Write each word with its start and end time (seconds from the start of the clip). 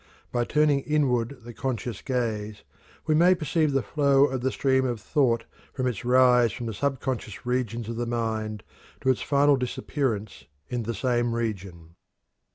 By 0.31 0.45
turning 0.45 0.79
inward 0.79 1.43
the 1.43 1.53
conscious 1.53 2.01
gaze 2.01 2.63
we 3.05 3.13
may 3.13 3.35
perceive 3.35 3.71
the 3.71 3.83
flow 3.83 4.25
of 4.25 4.41
the 4.41 4.51
stream 4.51 4.83
of 4.83 4.99
thought 4.99 5.45
from 5.73 5.85
its 5.85 6.03
rise 6.03 6.51
from 6.51 6.65
the 6.65 6.73
subconscious 6.73 7.45
regions 7.45 7.87
of 7.87 7.97
the 7.97 8.07
mind 8.07 8.63
to 9.01 9.11
its 9.11 9.21
final 9.21 9.57
disappearance 9.57 10.45
in 10.69 10.81
the 10.81 10.95
same 10.95 11.35
region. 11.35 11.93